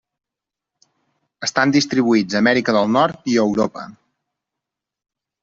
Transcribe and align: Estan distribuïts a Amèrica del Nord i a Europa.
Estan 1.47 1.73
distribuïts 1.75 2.39
a 2.39 2.41
Amèrica 2.41 2.75
del 2.79 2.91
Nord 2.95 3.31
i 3.35 3.37
a 3.37 3.45
Europa. 3.51 3.87